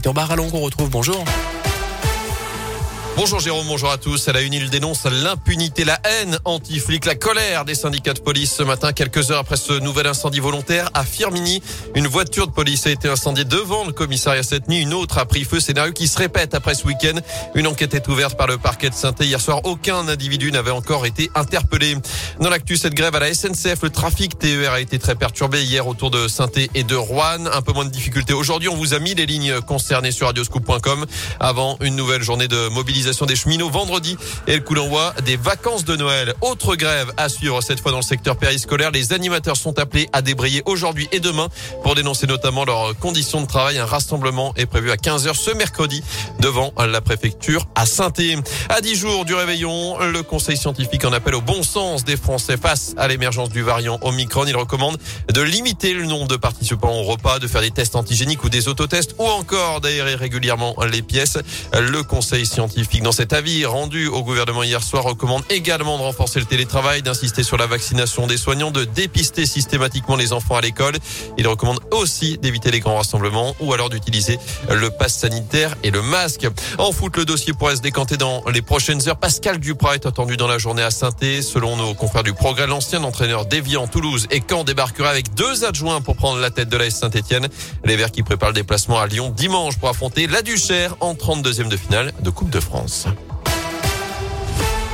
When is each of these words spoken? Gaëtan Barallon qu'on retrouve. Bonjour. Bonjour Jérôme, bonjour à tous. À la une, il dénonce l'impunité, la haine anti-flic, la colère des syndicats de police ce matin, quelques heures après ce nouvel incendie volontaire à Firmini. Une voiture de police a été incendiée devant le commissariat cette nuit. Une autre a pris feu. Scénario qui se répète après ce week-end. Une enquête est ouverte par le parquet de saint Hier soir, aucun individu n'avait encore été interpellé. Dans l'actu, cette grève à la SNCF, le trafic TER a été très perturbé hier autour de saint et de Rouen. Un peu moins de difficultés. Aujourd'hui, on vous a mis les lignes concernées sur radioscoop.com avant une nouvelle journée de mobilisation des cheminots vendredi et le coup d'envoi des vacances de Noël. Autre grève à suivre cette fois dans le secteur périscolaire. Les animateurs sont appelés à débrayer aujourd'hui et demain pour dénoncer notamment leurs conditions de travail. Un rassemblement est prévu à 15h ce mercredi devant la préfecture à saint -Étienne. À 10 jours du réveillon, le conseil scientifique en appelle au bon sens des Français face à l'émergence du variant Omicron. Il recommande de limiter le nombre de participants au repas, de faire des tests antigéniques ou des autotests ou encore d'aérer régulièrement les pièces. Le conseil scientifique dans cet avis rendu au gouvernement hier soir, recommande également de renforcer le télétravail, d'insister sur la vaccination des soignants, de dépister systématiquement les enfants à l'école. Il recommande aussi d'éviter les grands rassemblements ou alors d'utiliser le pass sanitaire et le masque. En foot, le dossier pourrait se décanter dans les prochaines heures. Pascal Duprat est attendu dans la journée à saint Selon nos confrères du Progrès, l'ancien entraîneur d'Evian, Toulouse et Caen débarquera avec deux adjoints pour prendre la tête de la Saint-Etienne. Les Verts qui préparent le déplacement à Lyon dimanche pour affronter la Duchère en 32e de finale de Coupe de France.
Gaëtan 0.00 0.14
Barallon 0.14 0.48
qu'on 0.48 0.60
retrouve. 0.60 0.88
Bonjour. 0.88 1.24
Bonjour 3.20 3.38
Jérôme, 3.38 3.66
bonjour 3.66 3.90
à 3.90 3.98
tous. 3.98 4.28
À 4.28 4.32
la 4.32 4.40
une, 4.40 4.54
il 4.54 4.70
dénonce 4.70 5.04
l'impunité, 5.04 5.84
la 5.84 6.00
haine 6.04 6.38
anti-flic, 6.46 7.04
la 7.04 7.14
colère 7.14 7.66
des 7.66 7.74
syndicats 7.74 8.14
de 8.14 8.20
police 8.20 8.50
ce 8.50 8.62
matin, 8.62 8.94
quelques 8.94 9.30
heures 9.30 9.40
après 9.40 9.58
ce 9.58 9.74
nouvel 9.74 10.06
incendie 10.06 10.40
volontaire 10.40 10.88
à 10.94 11.04
Firmini. 11.04 11.62
Une 11.94 12.06
voiture 12.06 12.46
de 12.46 12.52
police 12.52 12.86
a 12.86 12.90
été 12.90 13.10
incendiée 13.10 13.44
devant 13.44 13.84
le 13.84 13.92
commissariat 13.92 14.42
cette 14.42 14.68
nuit. 14.68 14.80
Une 14.80 14.94
autre 14.94 15.18
a 15.18 15.26
pris 15.26 15.44
feu. 15.44 15.60
Scénario 15.60 15.92
qui 15.92 16.08
se 16.08 16.16
répète 16.16 16.54
après 16.54 16.74
ce 16.74 16.86
week-end. 16.86 17.20
Une 17.54 17.66
enquête 17.66 17.92
est 17.92 18.08
ouverte 18.08 18.38
par 18.38 18.46
le 18.46 18.56
parquet 18.56 18.88
de 18.88 18.94
saint 18.94 19.12
Hier 19.20 19.38
soir, 19.38 19.60
aucun 19.64 20.08
individu 20.08 20.50
n'avait 20.50 20.70
encore 20.70 21.04
été 21.04 21.30
interpellé. 21.34 21.98
Dans 22.40 22.48
l'actu, 22.48 22.78
cette 22.78 22.94
grève 22.94 23.14
à 23.16 23.20
la 23.20 23.34
SNCF, 23.34 23.82
le 23.82 23.90
trafic 23.90 24.38
TER 24.38 24.72
a 24.72 24.80
été 24.80 24.98
très 24.98 25.14
perturbé 25.14 25.62
hier 25.62 25.86
autour 25.86 26.10
de 26.10 26.26
saint 26.26 26.48
et 26.74 26.84
de 26.84 26.96
Rouen. 26.96 27.44
Un 27.52 27.60
peu 27.60 27.74
moins 27.74 27.84
de 27.84 27.90
difficultés. 27.90 28.32
Aujourd'hui, 28.32 28.70
on 28.70 28.76
vous 28.76 28.94
a 28.94 28.98
mis 28.98 29.14
les 29.14 29.26
lignes 29.26 29.60
concernées 29.60 30.10
sur 30.10 30.26
radioscoop.com 30.28 31.04
avant 31.38 31.76
une 31.82 31.96
nouvelle 31.96 32.22
journée 32.22 32.48
de 32.48 32.68
mobilisation 32.68 33.09
des 33.26 33.36
cheminots 33.36 33.70
vendredi 33.70 34.16
et 34.46 34.54
le 34.56 34.62
coup 34.62 34.74
d'envoi 34.74 35.14
des 35.24 35.36
vacances 35.36 35.84
de 35.84 35.96
Noël. 35.96 36.34
Autre 36.40 36.76
grève 36.76 37.12
à 37.16 37.28
suivre 37.28 37.60
cette 37.60 37.80
fois 37.80 37.90
dans 37.90 37.98
le 37.98 38.02
secteur 38.02 38.36
périscolaire. 38.36 38.90
Les 38.90 39.12
animateurs 39.12 39.56
sont 39.56 39.78
appelés 39.78 40.08
à 40.12 40.22
débrayer 40.22 40.62
aujourd'hui 40.64 41.08
et 41.12 41.20
demain 41.20 41.48
pour 41.82 41.94
dénoncer 41.94 42.26
notamment 42.26 42.64
leurs 42.64 42.96
conditions 42.98 43.40
de 43.40 43.46
travail. 43.46 43.78
Un 43.78 43.84
rassemblement 43.84 44.54
est 44.56 44.66
prévu 44.66 44.90
à 44.90 44.96
15h 44.96 45.34
ce 45.34 45.50
mercredi 45.50 46.02
devant 46.38 46.72
la 46.78 47.00
préfecture 47.00 47.66
à 47.74 47.84
saint 47.84 48.08
-Étienne. 48.08 48.42
À 48.68 48.80
10 48.80 48.96
jours 48.96 49.24
du 49.24 49.34
réveillon, 49.34 49.98
le 49.98 50.22
conseil 50.22 50.56
scientifique 50.56 51.04
en 51.04 51.12
appelle 51.12 51.34
au 51.34 51.40
bon 51.40 51.62
sens 51.62 52.04
des 52.04 52.16
Français 52.16 52.56
face 52.56 52.94
à 52.96 53.08
l'émergence 53.08 53.50
du 53.50 53.62
variant 53.62 53.98
Omicron. 54.02 54.46
Il 54.46 54.56
recommande 54.56 54.98
de 55.32 55.42
limiter 55.42 55.92
le 55.92 56.06
nombre 56.06 56.28
de 56.28 56.36
participants 56.36 56.94
au 56.94 57.02
repas, 57.02 57.38
de 57.38 57.46
faire 57.46 57.60
des 57.60 57.70
tests 57.70 57.96
antigéniques 57.96 58.44
ou 58.44 58.48
des 58.48 58.68
autotests 58.68 59.14
ou 59.18 59.24
encore 59.24 59.80
d'aérer 59.80 60.14
régulièrement 60.14 60.76
les 60.90 61.02
pièces. 61.02 61.38
Le 61.72 62.02
conseil 62.02 62.46
scientifique 62.46 62.99
dans 63.00 63.12
cet 63.12 63.32
avis 63.32 63.64
rendu 63.64 64.08
au 64.08 64.22
gouvernement 64.22 64.62
hier 64.62 64.82
soir, 64.82 65.04
recommande 65.04 65.42
également 65.50 65.98
de 65.98 66.02
renforcer 66.02 66.40
le 66.40 66.46
télétravail, 66.46 67.02
d'insister 67.02 67.42
sur 67.42 67.56
la 67.56 67.66
vaccination 67.66 68.26
des 68.26 68.36
soignants, 68.36 68.70
de 68.70 68.84
dépister 68.84 69.46
systématiquement 69.46 70.16
les 70.16 70.32
enfants 70.32 70.56
à 70.56 70.60
l'école. 70.60 70.94
Il 71.38 71.46
recommande 71.46 71.80
aussi 71.90 72.38
d'éviter 72.38 72.70
les 72.70 72.80
grands 72.80 72.96
rassemblements 72.96 73.54
ou 73.60 73.72
alors 73.72 73.90
d'utiliser 73.90 74.38
le 74.70 74.90
pass 74.90 75.14
sanitaire 75.14 75.76
et 75.82 75.90
le 75.90 76.02
masque. 76.02 76.46
En 76.78 76.92
foot, 76.92 77.16
le 77.16 77.24
dossier 77.24 77.52
pourrait 77.52 77.76
se 77.76 77.82
décanter 77.82 78.16
dans 78.16 78.42
les 78.52 78.62
prochaines 78.62 79.06
heures. 79.08 79.18
Pascal 79.18 79.58
Duprat 79.58 79.94
est 79.94 80.06
attendu 80.06 80.36
dans 80.36 80.48
la 80.48 80.58
journée 80.58 80.82
à 80.82 80.90
saint 80.90 81.10
Selon 81.42 81.76
nos 81.76 81.94
confrères 81.94 82.22
du 82.22 82.32
Progrès, 82.32 82.66
l'ancien 82.66 83.02
entraîneur 83.02 83.46
d'Evian, 83.46 83.86
Toulouse 83.86 84.26
et 84.30 84.42
Caen 84.48 84.64
débarquera 84.64 85.10
avec 85.10 85.34
deux 85.34 85.64
adjoints 85.64 86.00
pour 86.00 86.16
prendre 86.16 86.38
la 86.38 86.50
tête 86.50 86.68
de 86.68 86.76
la 86.76 86.88
Saint-Etienne. 86.90 87.48
Les 87.84 87.96
Verts 87.96 88.12
qui 88.12 88.22
préparent 88.22 88.50
le 88.50 88.54
déplacement 88.54 88.98
à 88.98 89.06
Lyon 89.06 89.30
dimanche 89.36 89.76
pour 89.76 89.88
affronter 89.88 90.26
la 90.26 90.42
Duchère 90.42 90.96
en 91.00 91.14
32e 91.14 91.68
de 91.68 91.76
finale 91.76 92.12
de 92.20 92.30
Coupe 92.30 92.50
de 92.50 92.60
France. 92.80 93.29